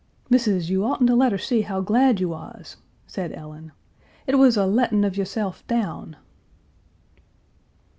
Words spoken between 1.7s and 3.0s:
glad you was,"